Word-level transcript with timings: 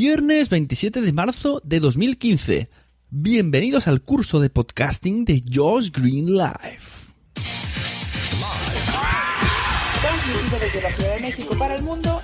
Viernes 0.00 0.48
27 0.48 1.00
de 1.00 1.12
marzo 1.12 1.60
de 1.64 1.80
2015. 1.80 2.70
Bienvenidos 3.10 3.88
al 3.88 4.00
curso 4.00 4.38
de 4.38 4.48
podcasting 4.48 5.24
de 5.24 5.42
Josh 5.52 5.90
Green 5.90 6.26
Live. 6.26 6.78
Transmitido 10.00 10.58
desde 10.60 10.82
la 10.82 10.90
Ciudad 10.92 11.14
de 11.16 11.20
México 11.20 11.56
para 11.58 11.74
el 11.74 11.82
mundo. 11.82 12.22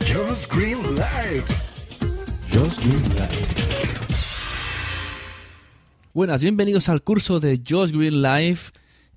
Josh 0.00 0.48
Green 0.50 0.82
Live. 0.82 1.44
Josh 2.52 2.78
Green 2.84 3.08
Live. 3.10 3.46
Buenas, 6.12 6.42
bienvenidos 6.42 6.88
al 6.88 7.04
curso 7.04 7.38
de 7.38 7.62
Josh 7.64 7.92
Green 7.92 8.20
Live 8.20 8.58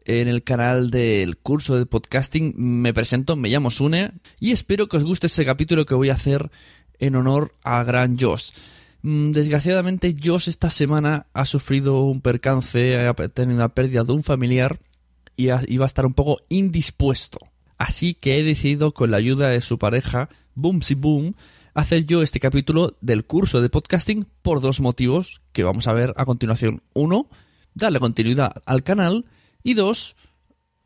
en 0.06 0.28
el 0.28 0.44
canal 0.44 0.92
del 0.92 1.38
curso 1.38 1.76
de 1.76 1.88
podcasting. 1.88 2.54
Me 2.56 2.94
presento, 2.94 3.36
me 3.36 3.50
llamo 3.50 3.72
Sune 3.72 4.12
y 4.40 4.52
espero 4.52 4.88
que 4.88 4.98
os 4.98 5.04
guste 5.04 5.26
ese 5.26 5.44
capítulo 5.44 5.88
que 5.88 5.96
voy 5.96 6.12
a 6.12 6.14
hacer 6.14 6.52
en 7.04 7.16
honor 7.16 7.54
a 7.64 7.84
gran 7.84 8.18
Josh. 8.18 8.52
Mm, 9.02 9.32
Desgraciadamente, 9.32 10.16
Josh 10.22 10.48
esta 10.48 10.70
semana 10.70 11.28
ha 11.34 11.46
sufrido 11.46 12.02
un 12.04 12.22
percance, 12.22 13.06
ha 13.06 13.14
tenido 13.14 13.58
una 13.58 13.70
pérdida 13.70 14.04
de 14.04 14.14
un 14.14 14.24
familiar 14.24 14.80
y 15.36 15.50
iba 15.68 15.86
a 15.86 15.88
estar 15.88 16.06
un 16.06 16.14
poco 16.14 16.40
indispuesto. 16.48 17.40
Así 17.78 18.14
que 18.14 18.40
he 18.40 18.44
decidido, 18.44 18.94
con 18.94 19.12
la 19.12 19.18
ayuda 19.18 19.50
de 19.50 19.60
su 19.60 19.78
pareja, 19.78 20.30
Boomsy 20.56 20.96
Boom, 20.96 21.36
hacer 21.74 22.06
yo 22.06 22.22
este 22.22 22.40
capítulo 22.40 22.96
del 23.02 23.26
curso 23.26 23.62
de 23.62 23.70
podcasting 23.70 24.26
por 24.42 24.62
dos 24.62 24.80
motivos 24.80 25.42
que 25.52 25.64
vamos 25.64 25.88
a 25.88 25.94
ver 25.94 26.14
a 26.16 26.24
continuación. 26.24 26.84
Uno, 26.94 27.28
darle 27.74 28.00
continuidad 28.00 28.54
al 28.66 28.84
canal 28.84 29.26
y 29.64 29.74
dos, 29.74 30.16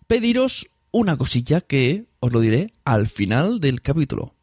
pediros 0.08 0.68
una 0.92 1.18
cosilla 1.18 1.62
que 1.62 2.06
os 2.20 2.34
lo 2.34 2.40
diré 2.40 2.74
al 2.86 3.08
final 3.08 3.60
del 3.60 3.82
capítulo. 3.82 4.37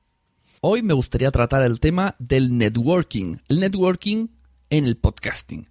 Hoy 0.67 0.81
me 0.81 0.95
gustaría 0.95 1.31
tratar 1.31 1.63
el 1.63 1.79
tema 1.79 2.17
del 2.19 2.57
networking, 2.57 3.37
el 3.49 3.61
networking 3.61 4.29
en 4.71 4.87
el 4.87 4.97
podcasting. 4.97 5.69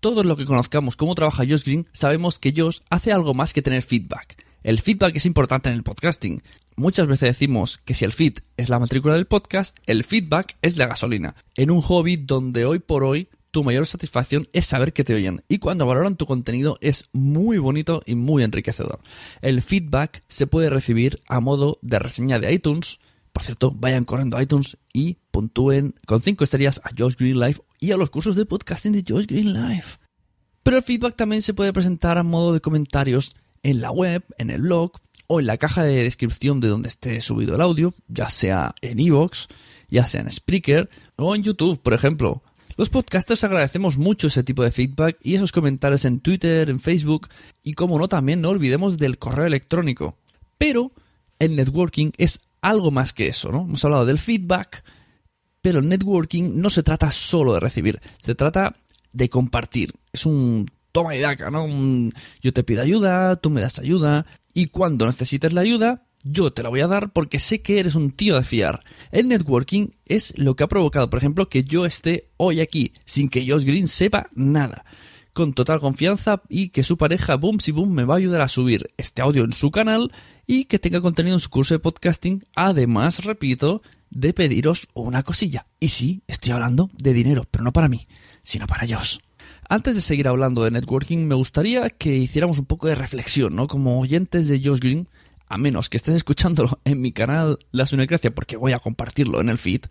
Todos 0.00 0.26
los 0.26 0.36
que 0.36 0.44
conozcamos 0.44 0.96
cómo 0.96 1.14
trabaja 1.14 1.46
Josh 1.48 1.64
Green 1.64 1.86
sabemos 1.94 2.38
que 2.38 2.52
Josh 2.54 2.80
hace 2.90 3.10
algo 3.10 3.32
más 3.32 3.54
que 3.54 3.62
tener 3.62 3.82
feedback. 3.82 4.44
El 4.62 4.82
feedback 4.82 5.16
es 5.16 5.24
importante 5.24 5.70
en 5.70 5.76
el 5.76 5.82
podcasting. 5.82 6.42
Muchas 6.76 7.06
veces 7.06 7.30
decimos 7.30 7.78
que 7.78 7.94
si 7.94 8.04
el 8.04 8.12
feed 8.12 8.40
es 8.58 8.68
la 8.68 8.78
matrícula 8.78 9.14
del 9.14 9.26
podcast, 9.26 9.74
el 9.86 10.04
feedback 10.04 10.58
es 10.60 10.76
la 10.76 10.88
gasolina. 10.88 11.34
En 11.54 11.70
un 11.70 11.80
hobby 11.80 12.16
donde 12.16 12.66
hoy 12.66 12.80
por 12.80 13.04
hoy 13.04 13.30
tu 13.50 13.64
mayor 13.64 13.86
satisfacción 13.86 14.46
es 14.52 14.66
saber 14.66 14.92
que 14.92 15.04
te 15.04 15.14
oyen 15.14 15.42
y 15.48 15.56
cuando 15.56 15.86
valoran 15.86 16.16
tu 16.16 16.26
contenido 16.26 16.76
es 16.82 17.08
muy 17.14 17.56
bonito 17.56 18.02
y 18.04 18.14
muy 18.14 18.42
enriquecedor. 18.42 19.00
El 19.40 19.62
feedback 19.62 20.22
se 20.28 20.46
puede 20.46 20.68
recibir 20.68 21.18
a 21.28 21.40
modo 21.40 21.78
de 21.80 21.98
reseña 21.98 22.38
de 22.38 22.52
iTunes. 22.52 22.98
Por 23.32 23.42
cierto, 23.42 23.70
vayan 23.70 24.04
corriendo 24.04 24.40
iTunes 24.40 24.76
y 24.92 25.18
puntúen 25.30 25.94
con 26.06 26.22
5 26.22 26.44
estrellas 26.44 26.80
a 26.84 26.90
Josh 26.96 27.16
Green 27.16 27.38
Life 27.38 27.62
y 27.80 27.92
a 27.92 27.96
los 27.96 28.10
cursos 28.10 28.36
de 28.36 28.46
podcasting 28.46 28.92
de 28.92 29.04
Josh 29.06 29.26
Green 29.26 29.52
Life. 29.52 29.98
Pero 30.62 30.76
el 30.76 30.82
feedback 30.82 31.16
también 31.16 31.42
se 31.42 31.54
puede 31.54 31.72
presentar 31.72 32.18
a 32.18 32.22
modo 32.22 32.52
de 32.52 32.60
comentarios 32.60 33.34
en 33.62 33.80
la 33.80 33.90
web, 33.90 34.24
en 34.38 34.50
el 34.50 34.62
blog 34.62 34.92
o 35.26 35.40
en 35.40 35.46
la 35.46 35.58
caja 35.58 35.82
de 35.82 36.02
descripción 36.02 36.60
de 36.60 36.68
donde 36.68 36.88
esté 36.88 37.20
subido 37.20 37.54
el 37.54 37.60
audio, 37.60 37.94
ya 38.08 38.30
sea 38.30 38.74
en 38.80 38.98
iVoox, 38.98 39.46
ya 39.88 40.06
sea 40.06 40.20
en 40.20 40.30
Spreaker 40.30 40.88
o 41.16 41.34
en 41.34 41.42
YouTube, 41.42 41.80
por 41.80 41.94
ejemplo. 41.94 42.42
Los 42.76 42.90
podcasters 42.90 43.44
agradecemos 43.44 43.98
mucho 43.98 44.28
ese 44.28 44.44
tipo 44.44 44.62
de 44.62 44.70
feedback 44.70 45.18
y 45.22 45.34
esos 45.34 45.52
comentarios 45.52 46.04
en 46.04 46.20
Twitter, 46.20 46.70
en 46.70 46.80
Facebook 46.80 47.28
y 47.62 47.74
como 47.74 47.98
no 47.98 48.08
también 48.08 48.40
no 48.40 48.50
olvidemos 48.50 48.98
del 48.98 49.18
correo 49.18 49.46
electrónico. 49.46 50.16
Pero 50.58 50.92
el 51.38 51.56
networking 51.56 52.10
es 52.18 52.40
algo 52.60 52.90
más 52.90 53.12
que 53.12 53.28
eso, 53.28 53.50
¿no? 53.50 53.62
Hemos 53.62 53.84
hablado 53.84 54.06
del 54.06 54.18
feedback, 54.18 54.84
pero 55.60 55.80
el 55.80 55.88
networking 55.88 56.52
no 56.54 56.70
se 56.70 56.82
trata 56.82 57.10
solo 57.10 57.54
de 57.54 57.60
recibir, 57.60 58.00
se 58.18 58.34
trata 58.34 58.76
de 59.12 59.28
compartir. 59.28 59.94
Es 60.12 60.26
un 60.26 60.66
toma 60.92 61.16
y 61.16 61.20
daca, 61.20 61.50
¿no? 61.50 61.64
Un 61.64 62.12
yo 62.40 62.52
te 62.52 62.64
pido 62.64 62.82
ayuda, 62.82 63.36
tú 63.36 63.50
me 63.50 63.60
das 63.60 63.78
ayuda, 63.78 64.26
y 64.54 64.66
cuando 64.66 65.06
necesites 65.06 65.52
la 65.52 65.60
ayuda, 65.60 66.04
yo 66.22 66.52
te 66.52 66.62
la 66.62 66.68
voy 66.68 66.80
a 66.80 66.86
dar 66.86 67.12
porque 67.12 67.38
sé 67.38 67.62
que 67.62 67.80
eres 67.80 67.94
un 67.94 68.10
tío 68.10 68.36
de 68.36 68.44
fiar. 68.44 68.82
El 69.12 69.28
networking 69.28 69.88
es 70.06 70.36
lo 70.36 70.56
que 70.56 70.64
ha 70.64 70.68
provocado, 70.68 71.08
por 71.10 71.18
ejemplo, 71.18 71.48
que 71.48 71.64
yo 71.64 71.86
esté 71.86 72.28
hoy 72.36 72.60
aquí, 72.60 72.92
sin 73.04 73.28
que 73.28 73.48
Josh 73.48 73.64
Green 73.64 73.88
sepa 73.88 74.28
nada. 74.34 74.84
Con 75.38 75.52
total 75.52 75.78
confianza 75.78 76.42
y 76.48 76.70
que 76.70 76.82
su 76.82 76.98
pareja 76.98 77.36
Boom 77.36 77.60
Si 77.60 77.70
Boom 77.70 77.92
me 77.92 78.02
va 78.02 78.14
a 78.14 78.16
ayudar 78.16 78.40
a 78.40 78.48
subir 78.48 78.90
este 78.96 79.22
audio 79.22 79.44
en 79.44 79.52
su 79.52 79.70
canal 79.70 80.10
y 80.48 80.64
que 80.64 80.80
tenga 80.80 81.00
contenido 81.00 81.36
en 81.36 81.40
su 81.40 81.48
curso 81.48 81.74
de 81.74 81.78
podcasting. 81.78 82.44
Además, 82.56 83.24
repito, 83.24 83.80
de 84.10 84.32
pediros 84.32 84.88
una 84.94 85.22
cosilla. 85.22 85.68
Y 85.78 85.90
sí, 85.90 86.22
estoy 86.26 86.50
hablando 86.50 86.90
de 86.92 87.12
dinero, 87.12 87.44
pero 87.48 87.62
no 87.62 87.72
para 87.72 87.86
mí, 87.86 88.08
sino 88.42 88.66
para 88.66 88.84
Josh. 88.88 89.18
Antes 89.68 89.94
de 89.94 90.00
seguir 90.00 90.26
hablando 90.26 90.64
de 90.64 90.72
networking, 90.72 91.18
me 91.18 91.36
gustaría 91.36 91.88
que 91.88 92.16
hiciéramos 92.16 92.58
un 92.58 92.66
poco 92.66 92.88
de 92.88 92.96
reflexión, 92.96 93.54
¿no? 93.54 93.68
Como 93.68 94.00
oyentes 94.00 94.48
de 94.48 94.60
Josh 94.60 94.80
Green, 94.80 95.08
a 95.46 95.56
menos 95.56 95.88
que 95.88 95.98
estés 95.98 96.16
escuchándolo 96.16 96.80
en 96.84 97.00
mi 97.00 97.12
canal 97.12 97.60
La 97.70 97.86
Sunecracia, 97.86 98.34
porque 98.34 98.56
voy 98.56 98.72
a 98.72 98.80
compartirlo 98.80 99.40
en 99.40 99.50
el 99.50 99.58
feed, 99.58 99.82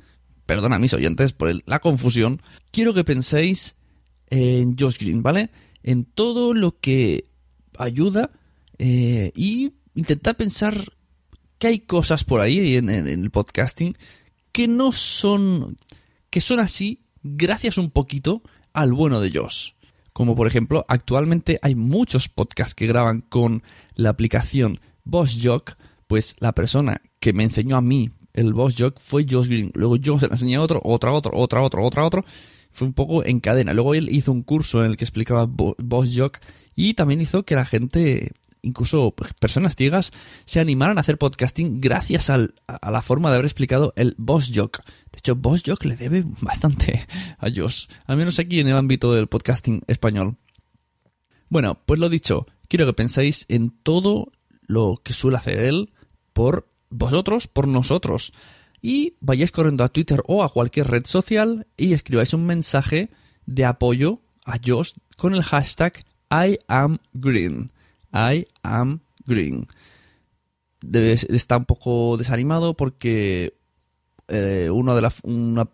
perdona 0.46 0.76
a 0.76 0.80
mis 0.80 0.94
oyentes 0.94 1.32
por 1.32 1.58
la 1.66 1.80
confusión, 1.80 2.42
quiero 2.72 2.94
que 2.94 3.06
penséis 3.06 3.77
en 4.30 4.78
Josh 4.78 4.98
Green, 4.98 5.24
¿vale? 5.24 5.50
En 5.84 6.06
todo 6.06 6.54
lo 6.54 6.80
que 6.80 7.26
ayuda 7.78 8.32
eh, 8.78 9.32
y 9.36 9.74
intentar 9.96 10.36
pensar 10.36 10.94
que 11.58 11.68
hay 11.68 11.80
cosas 11.80 12.24
por 12.24 12.42
ahí 12.42 12.76
en, 12.76 12.90
el 12.90 13.32
podcasting 13.32 13.98
que 14.52 14.68
no 14.68 14.92
son 14.92 15.78
que 16.30 16.42
son 16.42 16.60
así 16.60 17.04
gracias 17.24 17.78
un 17.78 17.90
poquito 17.90 18.42
al 18.74 18.94
bueno 18.94 19.20
de 19.22 19.32
Josh. 19.32 19.72
Como 20.14 20.36
por 20.36 20.48
ejemplo, 20.48 20.86
actualmente 20.88 21.60
hay 21.62 21.76
muchos 21.76 22.28
podcasts 22.28 22.76
que 22.76 22.88
graban 22.88 23.22
con 23.22 23.64
la 23.96 24.10
aplicación 24.10 24.80
BossJock, 25.04 25.76
pues 26.08 26.36
la 26.40 26.54
persona 26.54 27.02
que 27.20 27.34
me 27.34 27.44
enseñó 27.44 27.78
a 27.78 27.82
mí 27.82 28.10
el 28.34 28.54
BossJock 28.54 29.00
fue 29.00 29.26
Josh 29.30 29.48
Green. 29.48 29.72
Luego 29.74 29.96
yo 29.96 30.20
se 30.20 30.28
la 30.28 30.34
enseñé 30.34 30.56
a 30.56 30.62
otro, 30.62 30.80
otra, 30.84 31.12
otro, 31.12 31.32
otra, 31.36 31.62
otro, 31.62 31.84
otra, 31.84 32.06
otro. 32.06 32.26
Fue 32.78 32.86
un 32.86 32.94
poco 32.94 33.26
en 33.26 33.40
cadena. 33.40 33.74
Luego 33.74 33.96
él 33.96 34.08
hizo 34.12 34.32
un 34.32 34.44
curso 34.44 34.86
en 34.86 34.92
el 34.92 34.98
que 34.98 35.04
explicaba 35.04 35.46
Bo- 35.48 35.76
BossJock 35.80 36.38
y 36.76 36.94
también 36.94 37.20
hizo 37.22 37.42
que 37.44 37.56
la 37.56 37.66
gente, 37.66 38.34
incluso 38.62 39.16
personas 39.40 39.76
ciegas, 39.76 40.12
se 40.46 40.60
animaran 40.60 41.00
a 41.00 41.02
hacer 41.02 41.18
podcasting 41.18 41.82
gracias 41.82 42.30
a, 42.30 42.38
la 42.38 43.02
forma 43.02 43.30
de 43.30 43.38
haber 43.38 43.46
explicado 43.48 43.94
el 43.96 44.14
BossJock. 44.20 44.86
De 45.12 45.18
hecho, 45.18 45.36
BossJock 45.36 45.86
le 45.86 45.96
debe 45.96 46.24
bastante 46.42 47.04
a 47.40 47.48
Josh, 47.50 47.88
al 48.06 48.18
menos 48.18 48.38
aquí 48.38 48.60
en 48.60 48.68
el 48.68 48.78
ámbito 48.78 49.12
del 49.12 49.26
podcasting 49.26 49.82
español. 49.88 50.36
Bueno, 51.50 51.80
pues 51.84 52.00
lo 52.00 52.10
dicho, 52.10 52.46
quiero 52.68 52.86
que 52.86 52.94
penséis 52.94 53.48
en 53.50 53.72
todo 53.72 54.32
lo 54.68 55.02
que 55.04 55.14
suele 55.14 55.38
hacer 55.38 55.58
él 55.62 55.92
por 56.32 56.70
vosotros, 56.92 57.48
por 57.48 57.68
nosotros. 57.68 58.34
Y 58.82 59.16
vayáis 59.20 59.52
corriendo 59.52 59.84
a 59.84 59.90
Twitter 59.90 60.22
o 60.28 60.44
a 60.44 60.50
cualquier 60.50 60.88
red 60.88 61.06
social 61.06 61.68
y 61.78 61.94
escribáis 61.94 62.34
un 62.34 62.46
mensaje 62.46 63.10
de 63.46 63.66
apoyo 63.66 64.22
a 64.46 64.58
Josh 64.64 64.92
con 65.18 65.34
el 65.34 65.44
hashtag 65.44 66.06
I 66.30 66.60
am 66.68 67.00
green. 67.14 67.72
I 68.14 68.48
am 68.64 69.00
green. 69.26 69.68
Está 70.94 71.58
un 71.58 71.66
poco 71.66 72.18
desanimado 72.18 72.76
porque 72.76 73.54
eh, 74.28 74.70
uno 74.72 74.96
de 74.96 75.02
la, 75.02 75.14
una, 75.24 75.68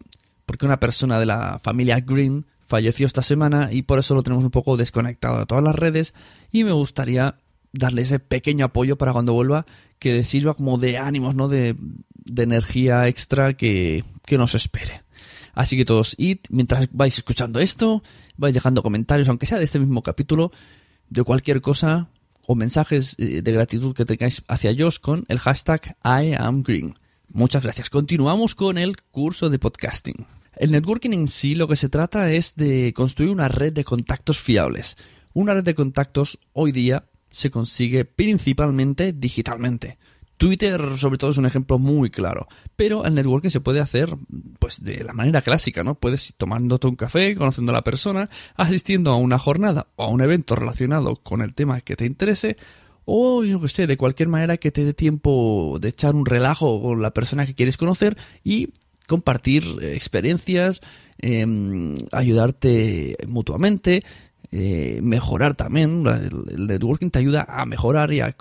porque 0.45 0.65
una 0.65 0.79
persona 0.79 1.19
de 1.19 1.25
la 1.25 1.59
familia 1.63 1.99
Green 1.99 2.45
falleció 2.67 3.05
esta 3.07 3.21
semana 3.21 3.69
y 3.71 3.83
por 3.83 3.99
eso 3.99 4.15
lo 4.15 4.23
tenemos 4.23 4.43
un 4.43 4.51
poco 4.51 4.77
desconectado 4.77 5.39
de 5.39 5.45
todas 5.45 5.63
las 5.63 5.75
redes 5.75 6.13
y 6.51 6.63
me 6.63 6.71
gustaría 6.71 7.37
darle 7.71 8.03
ese 8.03 8.19
pequeño 8.19 8.65
apoyo 8.65 8.97
para 8.97 9.13
cuando 9.13 9.33
vuelva 9.33 9.65
que 9.99 10.13
le 10.13 10.23
sirva 10.23 10.53
como 10.53 10.77
de 10.77 10.97
ánimos, 10.97 11.35
¿no? 11.35 11.47
De, 11.47 11.75
de 12.25 12.43
energía 12.43 13.07
extra 13.07 13.53
que, 13.53 14.03
que 14.25 14.37
nos 14.37 14.55
espere. 14.55 15.03
Así 15.53 15.77
que 15.77 15.85
todos 15.85 16.15
id, 16.17 16.39
mientras 16.49 16.89
vais 16.91 17.17
escuchando 17.17 17.59
esto, 17.59 18.03
vais 18.37 18.53
dejando 18.53 18.81
comentarios, 18.81 19.29
aunque 19.29 19.45
sea 19.45 19.59
de 19.59 19.65
este 19.65 19.79
mismo 19.79 20.01
capítulo, 20.01 20.51
de 21.09 21.23
cualquier 21.23 21.61
cosa 21.61 22.09
o 22.45 22.55
mensajes 22.55 23.15
eh, 23.19 23.41
de 23.41 23.51
gratitud 23.51 23.95
que 23.95 24.05
tengáis 24.05 24.43
hacia 24.47 24.75
Josh 24.77 24.99
con 24.99 25.25
el 25.27 25.39
hashtag 25.39 25.95
IamGreen. 26.03 26.93
Muchas 27.29 27.63
gracias. 27.63 27.89
Continuamos 27.89 28.55
con 28.55 28.77
el 28.77 28.97
curso 29.01 29.49
de 29.49 29.59
podcasting. 29.59 30.25
El 30.55 30.71
networking 30.71 31.11
en 31.11 31.27
sí 31.27 31.55
lo 31.55 31.67
que 31.67 31.75
se 31.75 31.89
trata 31.89 32.31
es 32.31 32.55
de 32.55 32.93
construir 32.93 33.31
una 33.31 33.47
red 33.47 33.73
de 33.73 33.83
contactos 33.83 34.39
fiables. 34.39 34.97
Una 35.33 35.53
red 35.53 35.63
de 35.63 35.73
contactos 35.73 36.39
hoy 36.53 36.71
día 36.71 37.05
se 37.31 37.49
consigue 37.49 38.05
principalmente 38.05 39.13
digitalmente. 39.13 39.97
Twitter, 40.43 40.97
sobre 40.97 41.17
todo, 41.17 41.31
es 41.31 41.37
un 41.37 41.45
ejemplo 41.45 41.79
muy 41.79 42.09
claro. 42.09 42.49
Pero 42.75 43.05
el 43.05 43.15
networking 43.15 43.49
se 43.49 43.61
puede 43.61 43.79
hacer, 43.79 44.13
pues, 44.59 44.83
de 44.83 45.01
la 45.01 45.13
manera 45.13 45.41
clásica, 45.41 45.85
¿no? 45.85 45.95
Puedes 45.95 46.27
ir 46.27 46.35
tomándote 46.37 46.87
un 46.87 46.97
café, 46.97 47.33
conociendo 47.33 47.71
a 47.71 47.75
la 47.75 47.83
persona, 47.85 48.29
asistiendo 48.57 49.11
a 49.11 49.15
una 49.15 49.39
jornada 49.39 49.87
o 49.95 50.03
a 50.03 50.07
un 50.09 50.19
evento 50.19 50.57
relacionado 50.57 51.15
con 51.15 51.41
el 51.41 51.55
tema 51.55 51.79
que 51.79 51.95
te 51.95 52.05
interese, 52.05 52.57
o 53.05 53.45
yo 53.45 53.61
que 53.61 53.69
sé, 53.69 53.87
de 53.87 53.95
cualquier 53.95 54.27
manera 54.27 54.57
que 54.57 54.69
te 54.71 54.83
dé 54.83 54.93
tiempo 54.93 55.77
de 55.79 55.87
echar 55.87 56.13
un 56.13 56.25
relajo 56.25 56.81
con 56.81 57.01
la 57.01 57.13
persona 57.13 57.45
que 57.45 57.55
quieres 57.55 57.77
conocer 57.77 58.17
y 58.43 58.73
compartir 59.07 59.63
experiencias, 59.81 60.81
em, 61.19 61.95
ayudarte 62.11 63.15
mutuamente, 63.29 64.03
eh, 64.51 64.99
mejorar 65.01 65.55
también. 65.55 66.05
El, 66.05 66.67
networking 66.67 67.11
te 67.11 67.19
ayuda 67.19 67.45
a 67.47 67.65
mejorar 67.65 68.11
y 68.11 68.19
a 68.19 68.35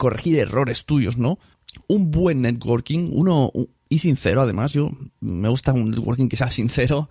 corregir 0.00 0.38
errores 0.38 0.86
tuyos, 0.86 1.18
¿no? 1.18 1.38
Un 1.86 2.10
buen 2.10 2.40
networking, 2.40 3.10
uno 3.12 3.52
y 3.90 3.98
sincero, 3.98 4.40
además, 4.40 4.72
yo 4.72 4.90
me 5.20 5.50
gusta 5.50 5.74
un 5.74 5.90
networking 5.90 6.30
que 6.30 6.38
sea 6.38 6.50
sincero, 6.50 7.10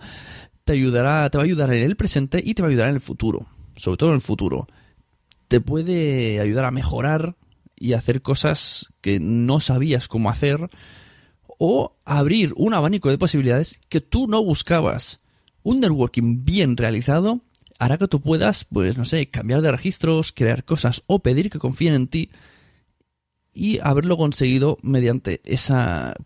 te 0.63 0.73
ayudará, 0.73 1.29
te 1.29 1.37
va 1.37 1.43
a 1.43 1.45
ayudar 1.45 1.71
en 1.71 1.83
el 1.83 1.95
presente 1.95 2.41
y 2.43 2.55
te 2.55 2.63
va 2.63 2.67
a 2.67 2.71
ayudar 2.71 2.89
en 2.89 2.95
el 2.95 3.01
futuro, 3.01 3.45
sobre 3.75 3.97
todo 3.97 4.09
en 4.09 4.15
el 4.15 4.21
futuro. 4.21 4.67
Te 5.47 5.61
puede 5.61 6.39
ayudar 6.39 6.65
a 6.65 6.71
mejorar 6.71 7.35
y 7.75 7.93
hacer 7.93 8.23
cosas 8.23 8.91
que 9.01 9.19
no 9.19 9.59
sabías 9.59 10.07
cómo 10.07 10.31
hacer 10.31 10.67
o 11.59 11.95
abrir 12.05 12.53
un 12.55 12.73
abanico 12.73 13.11
de 13.11 13.19
posibilidades 13.19 13.81
que 13.87 14.01
tú 14.01 14.25
no 14.27 14.43
buscabas. 14.43 15.19
Un 15.61 15.79
networking 15.79 16.43
bien 16.43 16.75
realizado 16.75 17.41
hará 17.77 17.99
que 17.99 18.07
tú 18.07 18.19
puedas, 18.19 18.65
pues 18.65 18.97
no 18.97 19.05
sé, 19.05 19.29
cambiar 19.29 19.61
de 19.61 19.71
registros, 19.71 20.31
crear 20.31 20.65
cosas 20.65 21.03
o 21.05 21.19
pedir 21.19 21.51
que 21.51 21.59
confíen 21.59 21.93
en 21.93 22.07
ti 22.07 22.31
y 23.53 23.79
haberlo 23.81 24.17
conseguido 24.17 24.77
mediante 24.81 25.41
ese 25.45 25.73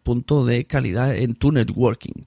punto 0.04 0.46
de 0.46 0.66
calidad 0.66 1.16
en 1.16 1.36
tu 1.36 1.52
networking. 1.52 2.25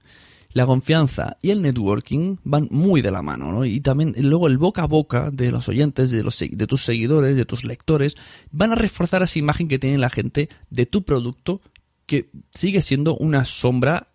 La 0.51 0.65
confianza 0.65 1.37
y 1.41 1.51
el 1.51 1.61
networking 1.61 2.37
van 2.43 2.67
muy 2.71 3.01
de 3.01 3.11
la 3.11 3.21
mano, 3.21 3.51
¿no? 3.51 3.65
Y 3.65 3.79
también 3.79 4.15
luego 4.17 4.47
el 4.47 4.57
boca 4.57 4.83
a 4.83 4.87
boca 4.87 5.29
de 5.31 5.51
los 5.51 5.69
oyentes, 5.69 6.09
de, 6.09 6.23
los, 6.23 6.39
de 6.39 6.67
tus 6.67 6.83
seguidores, 6.83 7.35
de 7.35 7.45
tus 7.45 7.63
lectores, 7.63 8.15
van 8.51 8.71
a 8.71 8.75
reforzar 8.75 9.21
esa 9.21 9.37
imagen 9.37 9.67
que 9.67 9.77
tiene 9.77 9.97
la 9.97 10.09
gente 10.09 10.49
de 10.69 10.85
tu 10.85 11.03
producto, 11.03 11.61
que 12.05 12.31
sigue 12.55 12.81
siendo 12.81 13.15
una 13.17 13.45
sombra 13.45 14.07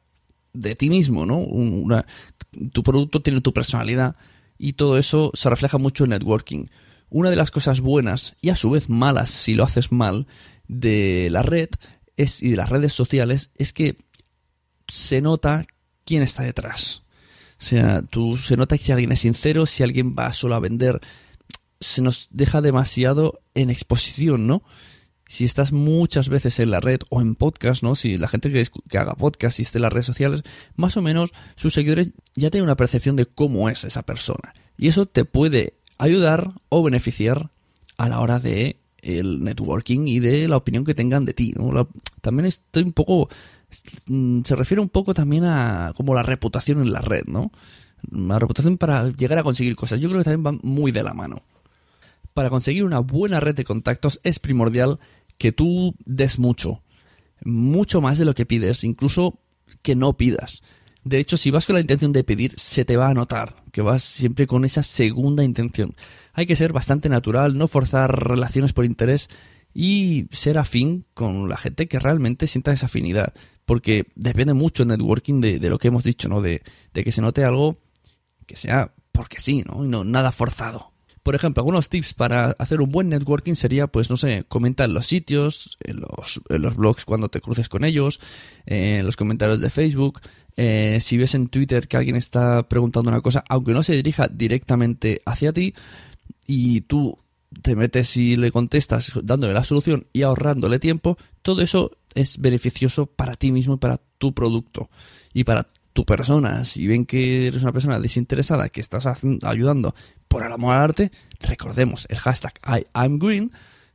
de 0.52 0.74
ti 0.74 0.90
mismo, 0.90 1.26
¿no? 1.26 1.46
Tu 2.72 2.82
producto 2.82 3.22
tiene 3.22 3.40
tu 3.40 3.52
personalidad 3.52 4.16
y 4.58 4.74
todo 4.74 4.98
eso 4.98 5.30
se 5.34 5.48
refleja 5.48 5.78
mucho 5.78 6.04
en 6.04 6.10
networking. 6.10 6.66
Una 7.08 7.30
de 7.30 7.36
las 7.36 7.50
cosas 7.50 7.80
buenas 7.80 8.36
y 8.40 8.48
a 8.48 8.56
su 8.56 8.70
vez 8.70 8.88
malas 8.88 9.30
si 9.30 9.54
lo 9.54 9.64
haces 9.64 9.92
mal 9.92 10.26
de 10.72 11.28
la 11.30 11.42
red 11.42 11.68
es, 12.16 12.42
y 12.42 12.50
de 12.50 12.56
las 12.56 12.70
redes 12.70 12.92
sociales 12.92 13.50
es 13.56 13.72
que 13.72 13.96
se 14.88 15.20
nota 15.20 15.66
quién 16.04 16.22
está 16.22 16.42
detrás. 16.42 17.02
O 17.58 17.64
sea, 17.64 18.02
tú 18.02 18.36
se 18.36 18.56
nota 18.56 18.76
si 18.76 18.90
alguien 18.90 19.12
es 19.12 19.20
sincero, 19.20 19.66
si 19.66 19.82
alguien 19.82 20.14
va 20.18 20.32
solo 20.32 20.54
a 20.54 20.60
vender, 20.60 21.00
se 21.80 22.02
nos 22.02 22.28
deja 22.30 22.60
demasiado 22.60 23.40
en 23.54 23.70
exposición, 23.70 24.46
¿no? 24.46 24.62
Si 25.28 25.44
estás 25.44 25.72
muchas 25.72 26.28
veces 26.28 26.60
en 26.60 26.70
la 26.70 26.80
red 26.80 26.98
o 27.08 27.20
en 27.20 27.36
podcast, 27.36 27.82
¿no? 27.82 27.94
Si 27.94 28.18
la 28.18 28.28
gente 28.28 28.52
que, 28.52 28.66
que 28.88 28.98
haga 28.98 29.14
podcast 29.14 29.58
y 29.58 29.62
esté 29.62 29.78
en 29.78 29.82
las 29.82 29.92
redes 29.92 30.06
sociales, 30.06 30.42
más 30.76 30.96
o 30.96 31.02
menos 31.02 31.30
sus 31.54 31.72
seguidores 31.72 32.10
ya 32.34 32.50
tienen 32.50 32.64
una 32.64 32.76
percepción 32.76 33.16
de 33.16 33.26
cómo 33.26 33.68
es 33.68 33.84
esa 33.84 34.02
persona. 34.02 34.54
Y 34.76 34.88
eso 34.88 35.06
te 35.06 35.24
puede 35.24 35.74
ayudar 35.98 36.52
o 36.68 36.82
beneficiar 36.82 37.50
a 37.96 38.08
la 38.08 38.20
hora 38.20 38.40
de 38.40 38.81
el 39.02 39.42
networking 39.42 40.06
y 40.06 40.20
de 40.20 40.48
la 40.48 40.56
opinión 40.56 40.84
que 40.84 40.94
tengan 40.94 41.24
de 41.24 41.34
ti. 41.34 41.52
¿no? 41.56 41.88
También 42.20 42.46
estoy 42.46 42.84
un 42.84 42.92
poco. 42.92 43.28
mm, 44.06 44.42
Se 44.44 44.56
refiere 44.56 44.80
un 44.80 44.88
poco 44.88 45.12
también 45.12 45.44
a 45.44 45.92
como 45.96 46.14
la 46.14 46.22
reputación 46.22 46.80
en 46.80 46.92
la 46.92 47.00
red, 47.00 47.24
¿no? 47.26 47.52
La 48.10 48.38
reputación 48.38 48.78
para 48.78 49.10
llegar 49.10 49.38
a 49.38 49.42
conseguir 49.42 49.76
cosas. 49.76 50.00
Yo 50.00 50.08
creo 50.08 50.20
que 50.20 50.24
también 50.24 50.42
van 50.42 50.60
muy 50.62 50.92
de 50.92 51.02
la 51.02 51.14
mano. 51.14 51.42
Para 52.34 52.50
conseguir 52.50 52.84
una 52.84 53.00
buena 53.00 53.40
red 53.40 53.54
de 53.54 53.64
contactos 53.64 54.20
es 54.22 54.38
primordial 54.38 54.98
que 55.36 55.52
tú 55.52 55.94
des 56.04 56.38
mucho. 56.38 56.82
Mucho 57.44 58.00
más 58.00 58.18
de 58.18 58.24
lo 58.24 58.34
que 58.34 58.46
pides, 58.46 58.84
incluso 58.84 59.38
que 59.82 59.94
no 59.94 60.16
pidas. 60.16 60.62
De 61.04 61.18
hecho, 61.18 61.36
si 61.36 61.50
vas 61.50 61.66
con 61.66 61.74
la 61.74 61.80
intención 61.80 62.12
de 62.12 62.22
pedir, 62.22 62.52
se 62.56 62.84
te 62.84 62.96
va 62.96 63.08
a 63.08 63.14
notar 63.14 63.56
que 63.72 63.82
vas 63.82 64.04
siempre 64.04 64.46
con 64.46 64.64
esa 64.64 64.82
segunda 64.82 65.42
intención. 65.42 65.94
Hay 66.32 66.46
que 66.46 66.56
ser 66.56 66.72
bastante 66.72 67.08
natural, 67.08 67.56
no 67.56 67.68
forzar 67.68 68.28
relaciones 68.28 68.72
por 68.72 68.84
interés 68.84 69.28
y 69.74 70.26
ser 70.32 70.58
afín 70.58 71.06
con 71.14 71.48
la 71.48 71.56
gente 71.56 71.88
que 71.88 71.98
realmente 71.98 72.46
sienta 72.46 72.72
esa 72.72 72.86
afinidad. 72.86 73.32
Porque 73.64 74.06
depende 74.14 74.54
mucho 74.54 74.82
el 74.82 74.88
networking 74.88 75.40
de, 75.40 75.58
lo 75.68 75.78
que 75.78 75.88
hemos 75.88 76.04
dicho, 76.04 76.28
¿no? 76.28 76.40
De, 76.40 76.62
que 76.92 77.12
se 77.12 77.22
note 77.22 77.44
algo 77.44 77.78
que 78.46 78.56
sea 78.56 78.92
porque 79.12 79.40
sí, 79.40 79.62
¿no? 79.66 79.84
Y 79.84 79.88
no 79.88 80.04
nada 80.04 80.32
forzado. 80.32 80.92
Por 81.22 81.36
ejemplo, 81.36 81.60
algunos 81.60 81.88
tips 81.88 82.14
para 82.14 82.46
hacer 82.58 82.80
un 82.80 82.90
buen 82.90 83.08
networking 83.08 83.54
sería, 83.54 83.86
pues, 83.86 84.10
no 84.10 84.16
sé, 84.16 84.44
comenta 84.48 84.84
en 84.84 84.94
los 84.94 85.06
sitios, 85.06 85.78
en 85.84 86.00
los, 86.00 86.76
blogs 86.76 87.04
cuando 87.04 87.28
te 87.28 87.40
cruces 87.40 87.68
con 87.68 87.84
ellos, 87.84 88.20
eh, 88.66 88.98
en 88.98 89.06
los 89.06 89.14
comentarios 89.14 89.60
de 89.60 89.70
Facebook, 89.70 90.20
eh, 90.56 90.98
si 91.00 91.18
ves 91.18 91.36
en 91.36 91.48
Twitter 91.48 91.86
que 91.86 91.96
alguien 91.96 92.16
está 92.16 92.68
preguntando 92.68 93.10
una 93.10 93.20
cosa, 93.20 93.44
aunque 93.48 93.72
no 93.72 93.84
se 93.84 93.94
dirija 93.94 94.26
directamente 94.26 95.22
hacia 95.24 95.52
ti, 95.52 95.74
y 96.46 96.82
tú 96.82 97.18
te 97.62 97.76
metes 97.76 98.16
y 98.16 98.36
le 98.36 98.50
contestas 98.50 99.12
dándole 99.22 99.52
la 99.52 99.64
solución 99.64 100.06
y 100.12 100.22
ahorrándole 100.22 100.78
tiempo, 100.78 101.16
todo 101.42 101.62
eso 101.62 101.92
es 102.14 102.38
beneficioso 102.38 103.06
para 103.06 103.36
ti 103.36 103.52
mismo 103.52 103.74
y 103.74 103.78
para 103.78 104.00
tu 104.18 104.32
producto 104.32 104.90
y 105.32 105.44
para 105.44 105.68
tu 105.92 106.04
persona. 106.04 106.64
Si 106.64 106.86
ven 106.86 107.04
que 107.04 107.48
eres 107.48 107.62
una 107.62 107.72
persona 107.72 107.98
desinteresada 107.98 108.68
que 108.68 108.80
estás 108.80 109.06
ayudando 109.42 109.94
por 110.28 110.44
el 110.44 110.52
amor 110.52 110.74
al 110.74 110.82
arte, 110.82 111.12
recordemos 111.40 112.06
el 112.08 112.18
hashtag 112.18 112.54
I'mGreen, 112.94 113.52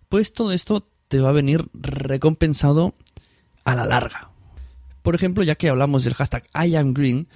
pues 0.09 0.33
todo 0.33 0.51
esto 0.51 0.87
te 1.07 1.19
va 1.19 1.29
a 1.29 1.33
venir 1.33 1.65
recompensado 1.73 2.95
a 3.63 3.75
la 3.75 3.85
larga. 3.85 4.29
Por 5.01 5.15
ejemplo, 5.15 5.43
ya 5.43 5.55
que 5.55 5.69
hablamos 5.69 6.03
del 6.03 6.13
hashtag 6.13 6.47
I'mGreen, 6.53 7.27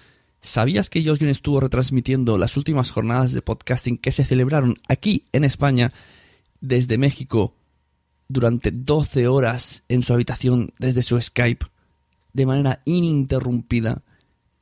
¿Sabías 0.42 0.90
que 0.90 1.06
Josh 1.06 1.20
Green 1.20 1.30
estuvo 1.30 1.60
retransmitiendo 1.60 2.38
las 2.38 2.58
últimas 2.58 2.92
jornadas 2.92 3.34
de 3.34 3.44
podcasting 3.44 3.98
que 3.98 4.12
se 4.12 4.26
celebraron 4.26 4.80
aquí 4.90 5.26
en 5.34 5.44
España 5.44 5.94
desde 6.62 6.98
México 6.98 7.56
durante 8.28 8.72
12 8.72 9.28
horas 9.28 9.84
en 9.88 10.02
su 10.02 10.14
habitación 10.14 10.74
desde 10.80 11.04
su 11.04 11.22
Skype 11.22 11.66
de 12.34 12.46
manera 12.46 12.82
ininterrumpida 12.86 14.02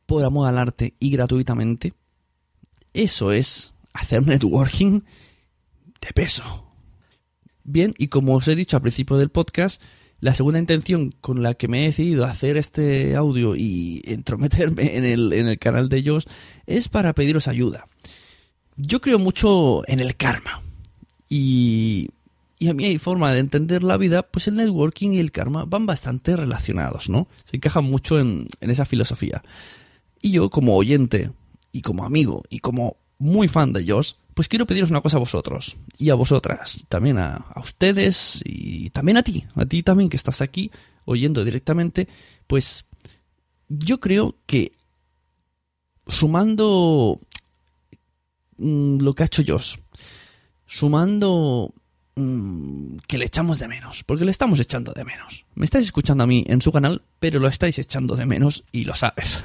por 0.06 0.26
amor 0.26 0.48
al 0.48 0.58
arte 0.58 0.96
y 1.00 1.12
gratuitamente? 1.12 1.94
Eso 2.94 3.32
es 3.32 3.74
hacer 3.94 4.26
networking 4.26 5.02
de 6.02 6.14
peso. 6.14 6.66
Bien, 7.64 7.94
y 7.98 8.08
como 8.08 8.36
os 8.36 8.48
he 8.48 8.56
dicho 8.56 8.76
al 8.76 8.82
principio 8.82 9.18
del 9.18 9.30
podcast, 9.30 9.82
la 10.22 10.36
segunda 10.36 10.60
intención 10.60 11.12
con 11.22 11.44
la 11.44 11.54
que 11.54 11.68
me 11.68 11.84
he 11.84 11.88
decidido 11.88 12.26
hacer 12.26 12.58
este 12.58 13.16
audio 13.16 13.56
y 13.56 14.02
entrometerme 14.06 14.98
en 14.98 15.06
el, 15.06 15.34
en 15.34 15.48
el 15.48 15.60
canal 15.60 15.90
de 15.90 15.98
ellos 15.98 16.28
es 16.66 16.90
para 16.90 17.14
pediros 17.14 17.48
ayuda. 17.48 17.86
Yo 18.76 19.02
creo 19.02 19.20
mucho 19.20 19.88
en 19.88 20.00
el 20.00 20.16
karma. 20.16 20.62
Y, 21.30 22.10
y 22.58 22.68
a 22.70 22.74
mi 22.74 22.98
forma 22.98 23.32
de 23.32 23.40
entender 23.40 23.84
la 23.84 23.98
vida, 23.98 24.24
pues 24.24 24.48
el 24.48 24.56
networking 24.56 25.12
y 25.12 25.20
el 25.20 25.32
karma 25.32 25.66
van 25.66 25.86
bastante 25.86 26.36
relacionados, 26.36 27.10
¿no? 27.10 27.28
Se 27.44 27.58
encajan 27.58 27.86
mucho 27.86 28.20
en, 28.20 28.48
en 28.60 28.70
esa 28.70 28.86
filosofía. 28.86 29.44
Y 30.22 30.32
yo, 30.32 30.50
como 30.50 30.76
oyente, 30.76 31.32
y 31.72 31.82
como 31.82 32.04
amigo, 32.04 32.44
y 32.50 32.60
como 32.60 32.98
muy 33.18 33.48
fan 33.48 33.74
de 33.74 33.82
ellos, 33.82 34.18
pues 34.40 34.48
quiero 34.48 34.66
pediros 34.66 34.90
una 34.90 35.02
cosa 35.02 35.18
a 35.18 35.20
vosotros 35.20 35.76
y 35.98 36.12
a 36.12 36.16
vosotras, 36.16 36.86
también 36.88 37.18
a, 37.18 37.46
a, 37.54 37.60
ustedes 37.60 38.42
y 38.46 38.90
también 38.92 39.18
a 39.18 39.22
ti, 39.22 39.44
a 39.54 39.66
ti 39.66 39.84
también 39.84 40.10
que 40.10 40.16
estás 40.16 40.40
aquí 40.40 40.72
oyendo 41.04 41.44
directamente, 41.44 42.08
pues 42.48 42.86
yo 43.68 44.00
creo 44.00 44.38
que 44.46 44.72
sumando 46.08 47.20
mmm, 48.60 49.00
lo 49.02 49.14
que 49.14 49.24
ha 49.24 49.26
hecho 49.26 49.44
Josh, 49.46 49.76
sumando 50.66 51.74
mmm, 52.16 52.96
que 53.08 53.18
le 53.18 53.26
echamos 53.26 53.60
de 53.60 53.68
menos, 53.68 54.06
porque 54.06 54.24
le 54.24 54.32
estamos 54.32 54.58
echando 54.62 54.94
de 54.94 55.04
menos. 55.04 55.44
Me 55.56 55.66
estáis 55.66 55.88
escuchando 55.88 56.24
a 56.24 56.28
mí 56.28 56.46
en 56.48 56.62
su 56.62 56.72
canal, 56.72 57.02
pero 57.20 57.42
lo 57.42 57.50
estáis 57.50 57.78
echando 57.78 58.16
de 58.16 58.26
menos 58.26 58.64
y 58.72 58.86
lo 58.86 58.96
sabes. 58.96 59.44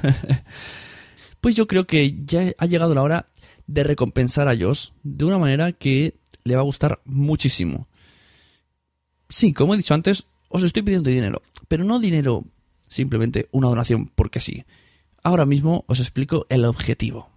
pues 1.41 1.53
yo 1.53 1.67
creo 1.67 1.85
que 1.85 2.15
ya 2.25 2.53
ha 2.57 2.65
llegado 2.65 2.95
la 2.95 3.01
hora 3.01 3.27
de 3.67 3.83
recompensar 3.83 4.47
a 4.47 4.55
Josh 4.57 4.89
de 5.03 5.25
una 5.25 5.37
manera 5.37 5.71
que 5.71 6.15
le 6.43 6.55
va 6.55 6.61
a 6.61 6.65
gustar 6.65 7.01
muchísimo. 7.05 7.87
Sí, 9.29 9.53
como 9.53 9.73
he 9.73 9.77
dicho 9.77 9.93
antes, 9.93 10.27
os 10.49 10.63
estoy 10.63 10.83
pidiendo 10.83 11.09
dinero, 11.09 11.41
pero 11.67 11.83
no 11.83 11.99
dinero 11.99 12.43
simplemente 12.87 13.49
una 13.51 13.67
donación 13.67 14.11
porque 14.13 14.39
sí. 14.39 14.65
Ahora 15.23 15.45
mismo 15.45 15.85
os 15.87 15.99
explico 15.99 16.45
el 16.49 16.65
objetivo. 16.65 17.34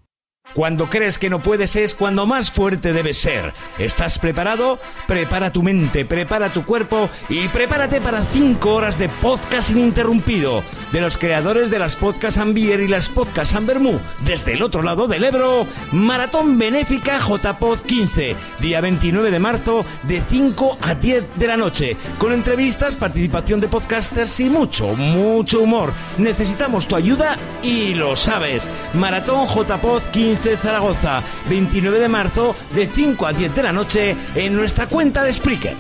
Cuando 0.55 0.87
crees 0.87 1.19
que 1.19 1.29
no 1.29 1.41
puedes 1.41 1.77
es 1.77 1.95
cuando 1.95 2.25
más 2.25 2.51
fuerte 2.51 2.93
debes 2.93 3.19
ser. 3.19 3.53
¿Estás 3.79 4.19
preparado? 4.19 4.79
Prepara 5.07 5.53
tu 5.53 5.63
mente, 5.63 6.07
prepara 6.07 6.49
tu 6.49 6.65
cuerpo 6.65 7.11
y 7.29 7.49
prepárate 7.49 8.01
para 8.01 8.25
5 8.25 8.75
horas 8.75 8.99
de 8.99 9.09
podcast 9.11 9.71
ininterrumpido 9.71 10.63
de 10.91 11.03
los 11.03 11.19
creadores 11.19 11.71
de 11.71 11.79
las 11.79 11.97
podcasts 11.97 12.41
Ambier 12.41 12.81
y 12.81 12.89
las 12.89 13.11
podcasts 13.11 13.55
Ambermú. 13.55 14.01
Desde 14.21 14.55
el 14.55 14.63
otro 14.63 14.83
lado 14.83 15.07
del 15.07 15.25
Ebro, 15.25 15.67
Maratón 15.93 16.59
Benéfica 16.59 17.19
JPod 17.19 17.81
15, 17.81 18.35
día 18.61 18.81
29 18.81 19.31
de 19.31 19.39
marzo 19.39 19.85
de 20.05 20.23
5 20.23 20.79
a 20.81 20.95
10 20.95 21.39
de 21.39 21.47
la 21.47 21.57
noche, 21.59 21.97
con 22.17 22.33
entrevistas, 22.33 22.97
participación 22.97 23.61
de 23.61 23.69
podcasters 23.69 24.41
y 24.41 24.45
mucho, 24.45 24.95
mucho 24.97 25.61
humor. 25.61 25.93
Necesitamos 26.17 26.89
tu 26.89 26.97
ayuda 26.97 27.37
y 27.63 27.95
lo 27.95 28.17
sabes. 28.17 28.71
Maratón 28.95 29.47
JPod 29.47 30.03
15 30.11 30.38
Zaragoza, 30.57 31.23
29 31.49 31.99
de 31.99 32.09
marzo, 32.09 32.55
de 32.75 32.87
5 32.87 33.27
a 33.27 33.33
10 33.33 33.55
de 33.55 33.63
la 33.63 33.73
noche, 33.73 34.17
en 34.35 34.55
nuestra 34.55 34.89
cuenta 34.89 35.23
de 35.25 35.33
Spreaker. 35.33 35.77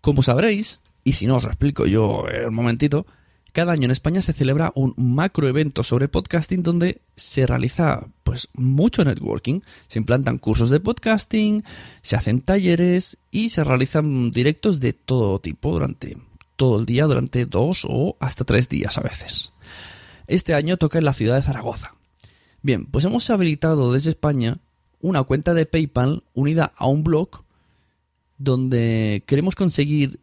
Como 0.00 0.22
sabréis, 0.22 0.80
y 1.04 1.12
si 1.12 1.26
no 1.26 1.36
os 1.36 1.44
lo 1.44 1.50
explico 1.50 1.86
yo 1.86 2.24
un 2.46 2.54
momentito, 2.54 3.06
cada 3.52 3.72
año 3.72 3.84
en 3.84 3.90
España 3.90 4.22
se 4.22 4.32
celebra 4.32 4.72
un 4.74 4.94
macro 4.96 5.46
evento 5.46 5.82
sobre 5.82 6.08
podcasting 6.08 6.62
donde 6.62 7.02
se 7.16 7.46
realiza 7.46 8.06
pues 8.24 8.48
mucho 8.54 9.04
networking, 9.04 9.60
se 9.88 9.98
implantan 9.98 10.38
cursos 10.38 10.70
de 10.70 10.80
podcasting, 10.80 11.62
se 12.00 12.16
hacen 12.16 12.40
talleres 12.40 13.18
y 13.30 13.50
se 13.50 13.62
realizan 13.62 14.30
directos 14.30 14.80
de 14.80 14.94
todo 14.94 15.38
tipo 15.38 15.70
durante 15.70 16.16
todo 16.56 16.80
el 16.80 16.86
día, 16.86 17.04
durante 17.04 17.44
dos 17.44 17.84
o 17.86 18.16
hasta 18.20 18.44
tres 18.44 18.68
días 18.68 18.96
a 18.96 19.02
veces. 19.02 19.51
Este 20.32 20.54
año 20.54 20.78
toca 20.78 20.98
en 20.98 21.04
la 21.04 21.12
ciudad 21.12 21.36
de 21.36 21.42
Zaragoza. 21.42 21.94
Bien, 22.62 22.86
pues 22.86 23.04
hemos 23.04 23.28
habilitado 23.28 23.92
desde 23.92 24.08
España 24.08 24.60
una 24.98 25.24
cuenta 25.24 25.52
de 25.52 25.66
PayPal 25.66 26.22
unida 26.32 26.72
a 26.74 26.86
un 26.86 27.04
blog 27.04 27.44
donde 28.38 29.24
queremos 29.26 29.54
conseguir 29.56 30.20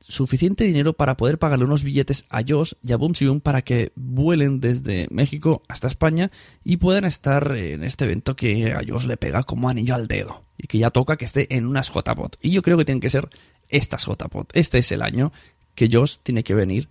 suficiente 0.00 0.64
dinero 0.64 0.94
para 0.94 1.16
poder 1.16 1.38
pagarle 1.38 1.66
unos 1.66 1.84
billetes 1.84 2.26
a 2.30 2.42
Josh 2.42 2.72
y 2.82 2.90
a 2.90 2.96
Boom 2.96 3.12
para 3.40 3.62
que 3.62 3.92
vuelen 3.94 4.58
desde 4.58 5.06
México 5.12 5.62
hasta 5.68 5.86
España 5.86 6.32
y 6.64 6.78
puedan 6.78 7.04
estar 7.04 7.54
en 7.54 7.84
este 7.84 8.06
evento 8.06 8.34
que 8.34 8.72
a 8.72 8.80
Josh 8.84 9.06
le 9.06 9.18
pega 9.18 9.44
como 9.44 9.68
anillo 9.68 9.94
al 9.94 10.08
dedo 10.08 10.42
y 10.56 10.66
que 10.66 10.78
ya 10.78 10.90
toca 10.90 11.16
que 11.16 11.26
esté 11.26 11.54
en 11.54 11.64
unas 11.64 11.92
JPOT. 11.92 12.38
Y 12.42 12.50
yo 12.50 12.62
creo 12.62 12.76
que 12.76 12.84
tienen 12.84 13.00
que 13.00 13.10
ser 13.10 13.28
estas 13.68 14.04
JPOT. 14.04 14.50
Este 14.54 14.78
es 14.78 14.90
el 14.90 15.00
año 15.00 15.32
que 15.76 15.88
Josh 15.92 16.16
tiene 16.24 16.42
que 16.42 16.54
venir 16.54 16.88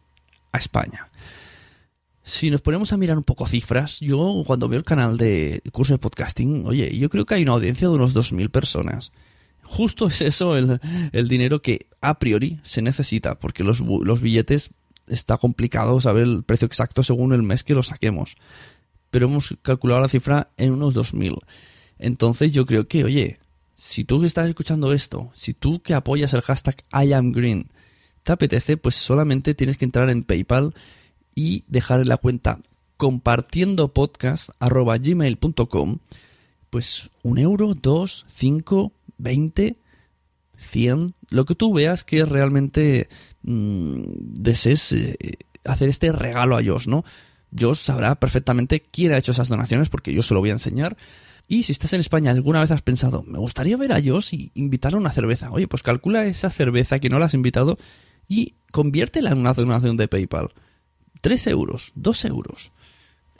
a 0.53 0.59
España. 0.59 1.09
Si 2.27 2.51
nos 2.51 2.59
ponemos 2.59 2.91
a 2.91 2.97
mirar 2.97 3.17
un 3.17 3.23
poco 3.23 3.47
cifras, 3.47 4.01
yo 4.01 4.43
cuando 4.45 4.67
veo 4.67 4.79
el 4.79 4.83
canal 4.83 5.17
de 5.17 5.61
curso 5.71 5.93
de 5.93 5.97
podcasting, 5.97 6.65
oye, 6.65 6.97
yo 6.97 7.09
creo 7.09 7.25
que 7.25 7.35
hay 7.35 7.43
una 7.43 7.53
audiencia 7.53 7.87
de 7.87 7.95
unos 7.95 8.13
2.000 8.13 8.51
personas. 8.51 9.13
Justo 9.63 10.07
es 10.07 10.19
eso 10.19 10.57
el, 10.57 10.81
el, 11.13 11.29
dinero 11.29 11.61
que 11.61 11.87
a 12.01 12.19
priori 12.19 12.59
se 12.63 12.81
necesita, 12.81 13.39
porque 13.39 13.63
los, 13.63 13.79
los 13.79 14.19
billetes 14.19 14.71
está 15.07 15.37
complicado 15.37 16.01
saber 16.01 16.23
el 16.23 16.43
precio 16.43 16.65
exacto 16.65 17.01
según 17.01 17.31
el 17.31 17.43
mes 17.43 17.63
que 17.63 17.75
lo 17.75 17.81
saquemos. 17.81 18.35
Pero 19.09 19.27
hemos 19.27 19.55
calculado 19.61 20.01
la 20.01 20.09
cifra 20.09 20.49
en 20.57 20.73
unos 20.73 20.97
2.000. 20.97 21.39
Entonces 21.97 22.51
yo 22.51 22.65
creo 22.65 22.89
que, 22.89 23.05
oye, 23.05 23.39
si 23.75 24.03
tú 24.03 24.19
que 24.19 24.27
estás 24.27 24.49
escuchando 24.49 24.91
esto, 24.91 25.31
si 25.33 25.53
tú 25.53 25.81
que 25.81 25.93
apoyas 25.93 26.33
el 26.33 26.41
hashtag 26.41 26.83
IamGreen, 26.91 27.69
te 28.23 28.33
apetece, 28.33 28.75
pues 28.75 28.95
solamente 28.95 29.53
tienes 29.53 29.77
que 29.77 29.85
entrar 29.85 30.09
en 30.09 30.23
PayPal 30.23 30.73
y 31.37 31.63
dejar 31.67 32.01
en 32.01 32.07
la 32.07 32.17
cuenta 32.17 32.59
compartiendo 32.97 33.93
gmail.com 33.93 35.99
pues 36.71 37.11
un 37.21 37.37
euro, 37.37 37.75
dos, 37.75 38.25
cinco, 38.27 38.91
veinte, 39.19 39.77
cien, 40.57 41.13
lo 41.29 41.45
que 41.45 41.53
tú 41.53 41.75
veas 41.75 42.03
que 42.03 42.25
realmente 42.25 43.07
mmm, 43.43 44.01
desees 44.17 44.93
eh, 44.93 45.37
hacer 45.63 45.89
este 45.89 46.11
regalo 46.11 46.57
a 46.57 46.63
Josh, 46.63 46.87
¿no? 46.87 47.05
Josh 47.57 47.81
sabrá 47.81 48.15
perfectamente 48.15 48.79
quién 48.79 49.11
ha 49.11 49.17
hecho 49.17 49.31
esas 49.31 49.47
donaciones 49.47 49.89
porque 49.89 50.15
yo 50.15 50.23
se 50.23 50.33
lo 50.33 50.39
voy 50.39 50.49
a 50.49 50.53
enseñar. 50.53 50.97
Y 51.47 51.63
si 51.63 51.71
estás 51.71 51.93
en 51.93 52.01
España, 52.01 52.31
alguna 52.31 52.61
vez 52.61 52.71
has 52.71 52.81
pensado, 52.81 53.21
me 53.21 53.37
gustaría 53.37 53.77
ver 53.77 53.93
a 53.93 54.01
Josh 54.03 54.33
y 54.33 54.51
invitarle 54.55 54.97
a 54.97 55.01
una 55.01 55.11
cerveza. 55.11 55.51
Oye, 55.51 55.67
pues 55.67 55.83
calcula 55.83 56.25
esa 56.25 56.49
cerveza 56.49 56.97
que 56.97 57.09
no 57.09 57.19
la 57.19 57.27
has 57.27 57.35
invitado 57.35 57.77
y 58.27 58.55
conviértela 58.71 59.29
en 59.29 59.37
una 59.37 59.53
donación 59.53 59.97
de 59.97 60.07
PayPal. 60.07 60.49
3 61.27 61.47
euros, 61.47 61.91
2 61.95 62.23
euros. 62.23 62.71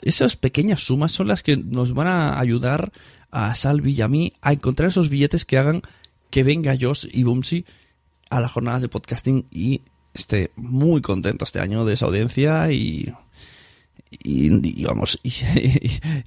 Esas 0.02 0.36
pequeñas 0.36 0.80
sumas 0.80 1.10
son 1.10 1.26
las 1.26 1.42
que 1.42 1.56
nos 1.56 1.94
van 1.94 2.06
a 2.06 2.38
ayudar 2.38 2.92
a 3.30 3.54
Salvi 3.54 3.92
y 3.92 4.02
a 4.02 4.08
mí 4.08 4.34
a 4.42 4.52
encontrar 4.52 4.90
esos 4.90 5.08
billetes 5.08 5.46
que 5.46 5.56
hagan 5.56 5.80
que 6.28 6.42
venga 6.42 6.76
Josh 6.78 7.06
y 7.10 7.22
Bumsy 7.22 7.64
a 8.28 8.40
las 8.40 8.52
jornadas 8.52 8.82
de 8.82 8.90
podcasting 8.90 9.46
y 9.50 9.80
esté 10.12 10.50
muy 10.56 11.00
contento 11.00 11.46
este 11.46 11.60
año 11.60 11.86
de 11.86 11.94
esa 11.94 12.04
audiencia 12.04 12.70
y, 12.70 13.10
y, 14.10 14.80
y 14.80 14.84
vamos, 14.84 15.18
y, 15.22 15.32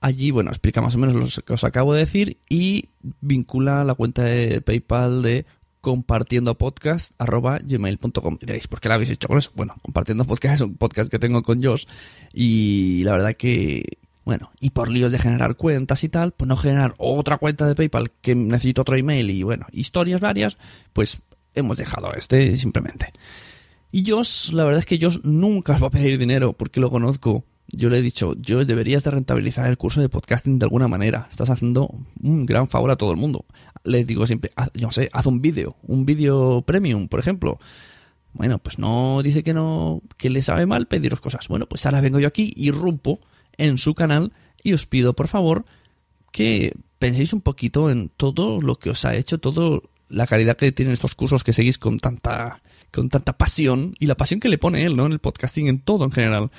Allí, 0.01 0.31
bueno, 0.31 0.49
explica 0.49 0.81
más 0.81 0.95
o 0.95 0.97
menos 0.97 1.37
lo 1.37 1.43
que 1.43 1.53
os 1.53 1.63
acabo 1.63 1.93
de 1.93 1.99
decir 1.99 2.37
y 2.47 2.89
vincula 3.19 3.83
la 3.83 3.95
cuenta 3.95 4.23
de 4.23 4.61
PayPal 4.61 5.21
de 5.21 5.45
compartiendo 5.81 6.57
podcast 6.57 7.13
arroba 7.17 7.59
y 7.65 7.77
diréis 7.77 8.67
¿por 8.67 8.81
qué 8.81 8.89
la 8.89 8.95
habéis 8.95 9.11
hecho 9.11 9.29
con 9.29 9.37
eso? 9.37 9.51
bueno, 9.55 9.75
compartiendo 9.81 10.25
podcast 10.25 10.55
es 10.55 10.61
un 10.61 10.75
podcast 10.75 11.09
que 11.09 11.19
tengo 11.19 11.41
con 11.41 11.63
Josh 11.63 11.85
y 12.33 13.03
la 13.03 13.13
verdad 13.13 13.35
que 13.35 13.97
bueno, 14.25 14.51
y 14.59 14.69
por 14.69 14.89
líos 14.89 15.11
de 15.11 15.19
generar 15.19 15.55
cuentas 15.55 16.03
y 16.03 16.09
tal, 16.09 16.33
pues 16.33 16.47
no 16.47 16.55
generar 16.55 16.93
otra 16.97 17.37
cuenta 17.37 17.65
de 17.65 17.75
PayPal 17.75 18.11
que 18.21 18.35
necesito 18.35 18.83
otro 18.83 18.95
email 18.95 19.29
y 19.31 19.41
bueno, 19.41 19.65
historias 19.71 20.21
varias, 20.21 20.57
pues 20.93 21.21
hemos 21.55 21.77
dejado 21.77 22.13
este 22.13 22.55
simplemente. 22.57 23.11
Y 23.91 24.07
Josh, 24.09 24.51
la 24.51 24.65
verdad 24.65 24.79
es 24.79 24.85
que 24.85 24.99
Josh 25.01 25.19
nunca 25.23 25.73
os 25.73 25.81
va 25.81 25.87
a 25.87 25.91
pedir 25.91 26.19
dinero 26.19 26.53
porque 26.53 26.79
lo 26.79 26.91
conozco. 26.91 27.43
Yo 27.71 27.89
le 27.89 27.99
he 27.99 28.01
dicho, 28.01 28.35
Josh, 28.45 28.65
deberías 28.65 29.03
de 29.03 29.11
rentabilizar 29.11 29.69
el 29.69 29.77
curso 29.77 30.01
de 30.01 30.09
podcasting 30.09 30.57
de 30.57 30.65
alguna 30.65 30.87
manera. 30.87 31.27
Estás 31.29 31.49
haciendo 31.49 31.93
un 32.21 32.45
gran 32.45 32.67
favor 32.67 32.89
a 32.89 32.95
todo 32.95 33.11
el 33.11 33.17
mundo. 33.17 33.45
Le 33.83 34.03
digo 34.05 34.25
siempre, 34.25 34.51
yo 34.73 34.91
sé, 34.91 35.09
haz 35.13 35.27
un 35.27 35.41
vídeo, 35.41 35.75
un 35.83 36.05
vídeo 36.05 36.63
premium, 36.63 37.07
por 37.07 37.19
ejemplo. 37.19 37.59
Bueno, 38.33 38.59
pues 38.59 38.79
no 38.79 39.21
dice 39.21 39.43
que 39.43 39.53
no, 39.53 40.01
que 40.17 40.29
le 40.29 40.41
sabe 40.41 40.65
mal 40.65 40.87
pediros 40.87 41.21
cosas. 41.21 41.47
Bueno, 41.47 41.67
pues 41.67 41.85
ahora 41.85 42.01
vengo 42.01 42.19
yo 42.19 42.27
aquí 42.27 42.53
y 42.55 42.71
rompo 42.71 43.19
en 43.57 43.77
su 43.77 43.93
canal 43.93 44.33
y 44.63 44.73
os 44.73 44.85
pido, 44.85 45.13
por 45.13 45.27
favor, 45.27 45.65
que 46.31 46.73
penséis 46.97 47.33
un 47.33 47.41
poquito 47.41 47.89
en 47.91 48.09
todo 48.09 48.61
lo 48.61 48.77
que 48.77 48.89
os 48.89 49.05
ha 49.05 49.15
hecho, 49.15 49.39
todo 49.39 49.83
la 50.09 50.25
calidad 50.25 50.57
que 50.57 50.71
tienen 50.71 50.93
estos 50.93 51.15
cursos 51.15 51.43
que 51.43 51.53
seguís 51.53 51.77
con 51.77 51.99
tanta 51.99 52.61
con 52.91 53.09
tanta 53.09 53.37
pasión 53.37 53.95
y 53.99 54.07
la 54.07 54.15
pasión 54.15 54.39
que 54.39 54.49
le 54.49 54.57
pone 54.57 54.83
él, 54.83 54.95
¿no? 54.95 55.05
En 55.05 55.11
el 55.11 55.19
podcasting, 55.19 55.67
en 55.67 55.79
todo 55.79 56.05
en 56.05 56.11
general. 56.11 56.49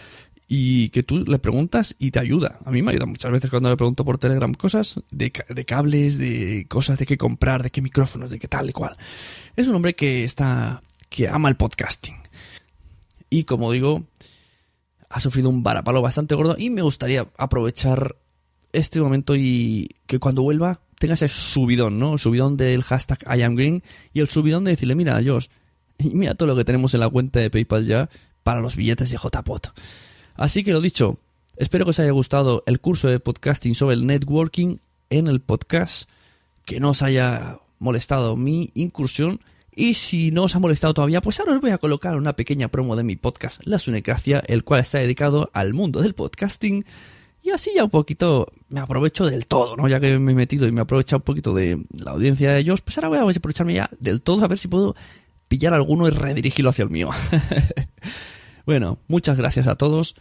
Y 0.53 0.89
que 0.89 1.05
tú 1.05 1.25
le 1.25 1.39
preguntas 1.39 1.95
y 2.01 2.11
te 2.11 2.19
ayuda. 2.19 2.59
A 2.65 2.73
mí 2.73 2.83
me 2.83 2.91
ayuda 2.91 3.07
muchas 3.07 3.31
veces 3.31 3.51
cuando 3.51 3.71
le 3.71 3.77
pregunto 3.77 4.05
por 4.05 4.19
Telegram 4.19 4.53
cosas 4.53 5.01
de, 5.13 5.33
de 5.49 5.65
cables, 5.65 6.19
de 6.19 6.67
cosas 6.69 6.99
de 6.99 7.07
qué 7.07 7.17
comprar, 7.17 7.63
de 7.63 7.71
qué 7.71 7.81
micrófonos, 7.81 8.31
de 8.31 8.41
qué 8.41 8.49
tal 8.49 8.69
y 8.69 8.73
cual. 8.73 8.97
Es 9.55 9.69
un 9.69 9.77
hombre 9.77 9.95
que 9.95 10.25
está, 10.25 10.83
que 11.09 11.29
ama 11.29 11.49
el 11.49 11.55
podcasting. 11.55 12.17
Y 13.31 13.45
como 13.45 13.71
digo, 13.71 14.03
ha 15.09 15.21
sufrido 15.21 15.51
un 15.51 15.63
varapalo 15.63 16.03
bastante 16.03 16.35
gordo 16.35 16.57
y 16.59 16.69
me 16.69 16.83
gustaría 16.83 17.29
aprovechar 17.39 18.17
este 18.73 19.01
momento 19.01 19.37
y 19.37 19.89
que 20.07 20.19
cuando 20.19 20.43
vuelva 20.43 20.81
tenga 20.99 21.15
ese 21.15 21.29
subidón, 21.29 21.99
¿no? 21.99 22.15
El 22.15 22.19
subidón 22.19 22.57
del 22.57 22.83
hashtag 22.83 23.19
IamGreen 23.37 23.83
y 24.13 24.21
el 24.21 24.29
subidón 24.29 24.65
de 24.65 24.73
decirle, 24.73 24.97
mira, 24.97 25.21
Josh, 25.25 25.47
mira 26.13 26.35
todo 26.35 26.49
lo 26.49 26.57
que 26.57 26.65
tenemos 26.65 26.93
en 26.95 27.01
la 27.01 27.09
cuenta 27.09 27.41
de 27.41 27.51
PayPal 27.51 27.87
ya 27.87 28.11
para 28.43 28.61
los 28.61 28.77
billetes 28.77 29.11
de 29.11 29.17
JPOT. 29.17 29.69
Así 30.41 30.65
que 30.65 30.73
lo 30.73 30.81
dicho, 30.81 31.19
espero 31.59 31.85
que 31.85 31.91
os 31.91 31.99
haya 31.99 32.13
gustado 32.13 32.63
el 32.65 32.81
curso 32.81 33.09
de 33.09 33.21
podcasting 33.21 33.75
sobre 33.75 33.95
el 33.95 34.07
networking 34.07 34.79
en 35.11 35.29
el 35.29 35.43
podcast, 35.43 36.09
que 36.65 36.81
no 36.81 36.91
os 36.91 37.03
haya 37.03 37.59
molestado 37.79 38.37
mi 38.37 38.71
incursión. 38.73 39.41
Y 39.77 39.93
si 39.93 40.31
no 40.31 40.45
os 40.45 40.57
ha 40.57 40.59
molestado 40.59 40.95
todavía, 40.95 41.21
pues 41.21 41.39
ahora 41.41 41.53
os 41.53 41.61
voy 41.61 41.73
a 41.73 41.79
colocar 41.79 42.17
una 42.17 42.37
pequeña 42.37 42.69
promo 42.69 42.97
de 42.97 43.05
mi 43.05 43.17
podcast, 43.17 43.61
La 43.67 43.79
Sunecracia, 43.79 44.43
el 44.47 44.65
cual 44.65 44.81
está 44.81 44.97
dedicado 44.97 45.51
al 45.53 45.75
mundo 45.75 46.01
del 46.01 46.15
podcasting 46.15 46.87
Y 47.43 47.51
así 47.51 47.73
ya 47.75 47.85
un 47.85 47.91
poquito 47.91 48.51
me 48.71 48.81
aprovecho 48.81 49.27
del 49.27 49.45
todo, 49.45 49.77
¿no? 49.77 49.89
Ya 49.89 50.01
que 50.01 50.19
me 50.19 50.33
he 50.33 50.35
metido 50.35 50.67
y 50.67 50.73
me 50.73 50.81
he 50.81 50.85
aprovechado 50.85 51.19
un 51.19 51.25
poquito 51.25 51.53
de 51.53 51.85
la 51.93 52.13
audiencia 52.13 52.51
de 52.51 52.61
ellos, 52.61 52.81
pues 52.81 52.97
ahora 52.97 53.09
voy 53.11 53.19
a 53.19 53.39
aprovecharme 53.39 53.75
ya 53.75 53.91
del 54.01 54.23
todo 54.23 54.43
a 54.43 54.49
ver 54.49 54.57
si 54.57 54.69
puedo 54.69 54.97
pillar 55.49 55.75
alguno 55.75 56.09
y 56.09 56.13
redirigirlo 56.13 56.71
hacia 56.71 56.85
el 56.85 56.91
mío. 56.91 57.11
bueno, 58.65 58.97
muchas 59.07 59.37
gracias 59.37 59.67
a 59.67 59.75
todos, 59.75 60.15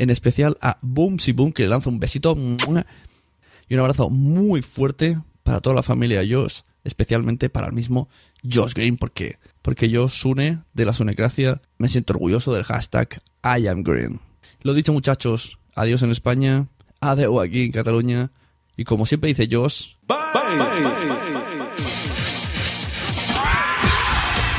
en 0.00 0.08
especial 0.08 0.56
a 0.62 0.78
Boomsy 0.80 1.32
Boom, 1.32 1.52
que 1.52 1.64
le 1.64 1.68
lanzo 1.68 1.90
un 1.90 2.00
besito 2.00 2.34
y 2.34 3.74
un 3.74 3.80
abrazo 3.80 4.08
muy 4.08 4.62
fuerte 4.62 5.18
para 5.42 5.60
toda 5.60 5.76
la 5.76 5.82
familia 5.82 6.22
Josh, 6.28 6.60
especialmente 6.84 7.50
para 7.50 7.66
el 7.66 7.74
mismo 7.74 8.08
Josh 8.42 8.72
Green, 8.72 8.96
porque, 8.96 9.38
porque 9.60 9.90
yo, 9.90 10.08
Sune, 10.08 10.60
de 10.72 10.84
la 10.86 10.94
Sunecracia, 10.94 11.60
me 11.76 11.88
siento 11.88 12.14
orgulloso 12.14 12.54
del 12.54 12.64
hashtag 12.64 13.20
I 13.44 13.66
am 13.66 13.82
Green. 13.82 14.20
Lo 14.62 14.72
dicho, 14.72 14.94
muchachos, 14.94 15.58
adiós 15.74 16.02
en 16.02 16.12
España, 16.12 16.68
adiós 17.00 17.44
aquí 17.44 17.64
en 17.64 17.72
Cataluña, 17.72 18.30
y 18.78 18.84
como 18.84 19.04
siempre 19.04 19.28
dice 19.28 19.50
Josh, 19.52 19.96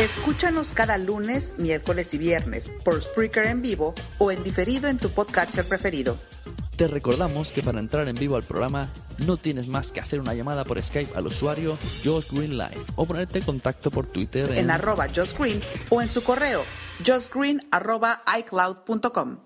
Escúchanos 0.02 0.74
cada 0.74 0.98
lunes, 0.98 1.54
miércoles 1.60 2.16
y 2.16 2.18
viernes 2.18 2.74
por 2.84 3.00
Spreaker 3.04 3.46
en 3.46 3.62
vivo 3.62 3.94
o 4.18 4.32
en 4.32 4.44
diferido 4.44 4.88
en 4.88 4.98
tu 4.98 5.12
podcatcher 5.12 5.64
preferido. 5.64 6.18
Te 6.76 6.88
recordamos 6.88 7.52
que 7.52 7.62
para 7.62 7.80
entrar 7.80 8.08
en 8.08 8.16
vivo 8.16 8.36
al 8.36 8.42
programa 8.42 8.92
no 9.28 9.38
tienes 9.38 9.68
más 9.68 9.92
que 9.92 10.00
hacer 10.00 10.20
una 10.20 10.34
llamada 10.34 10.66
por 10.66 10.82
Skype 10.82 11.16
al 11.16 11.28
usuario 11.28 11.78
Josh 12.04 12.32
Green 12.32 12.58
Live 12.58 12.82
o 12.96 13.06
ponerte 13.06 13.38
en 13.38 13.46
contacto 13.46 13.92
por 13.92 14.08
Twitter 14.08 14.50
en, 14.50 14.58
En 14.58 14.72
arroba 14.72 15.06
Josh 15.16 15.38
Green 15.38 15.62
o 15.90 16.02
en 16.02 16.10
su 16.10 16.24
correo 16.24 16.64
joshgreen 17.06 17.62
arroba 17.70 18.24
icloud.com. 18.40 19.38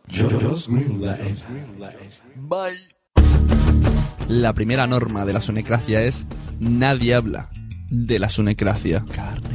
Bye. 2.38 2.96
La 4.30 4.54
primera 4.54 4.88
norma 4.88 5.26
de 5.26 5.34
la 5.34 5.42
sunecracia 5.42 6.02
es 6.02 6.26
nadie 6.62 7.14
habla 7.14 7.50
de 7.90 8.20
la 8.20 8.30
sunecracia. 8.30 9.04
Carne. 9.14 9.55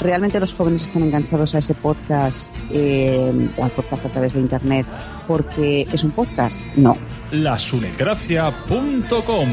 Realmente 0.00 0.40
los 0.40 0.52
jóvenes 0.52 0.84
están 0.84 1.02
enganchados 1.02 1.54
a 1.54 1.58
ese 1.58 1.74
podcast 1.74 2.56
eh, 2.70 3.50
o 3.56 3.64
al 3.64 3.70
podcast 3.70 4.06
a 4.06 4.08
través 4.08 4.32
de 4.34 4.40
internet 4.40 4.86
porque 5.26 5.82
es 5.92 6.04
un 6.04 6.10
podcast. 6.10 6.64
No. 6.76 6.96
Lasunecracia.com 7.30 9.48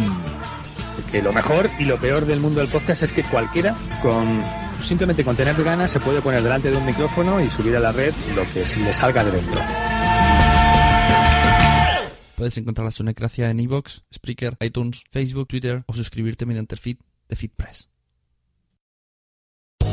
Que 1.12 1.22
lo 1.22 1.34
mejor 1.34 1.70
y 1.80 1.86
lo 1.86 1.98
peor 1.98 2.26
del 2.26 2.40
mundo 2.40 2.60
del 2.60 2.70
podcast 2.70 3.04
es 3.04 3.12
que 3.12 3.24
cualquiera 3.24 3.76
con 4.02 4.26
simplemente 4.88 5.24
con 5.24 5.36
tener 5.36 5.62
ganas 5.64 5.92
se 5.92 6.00
puede 6.00 6.22
poner 6.22 6.42
delante 6.42 6.72
de 6.72 6.78
un 6.78 6.86
micrófono 6.86 7.40
y 7.40 7.48
subir 7.50 7.76
a 7.76 7.80
la 7.80 7.92
red 7.92 8.14
lo 8.36 8.44
que 8.52 8.66
le 8.80 8.94
salga 8.94 9.24
de 9.24 9.32
dentro. 9.32 9.62
Puedes 12.36 12.58
encontrar 12.58 12.86
la 12.86 12.92
sunecracia 12.92 13.52
en 13.52 13.60
iVoox, 13.60 14.00
Spreaker, 14.12 14.58
iTunes, 14.62 15.04
Facebook, 15.12 15.48
Twitter 15.48 15.84
o 15.86 15.94
suscribirte 15.94 16.48
mediante 16.48 16.74
el 16.74 16.82
feed 16.82 16.98
de 17.30 17.36
FeedPress. 17.36 17.92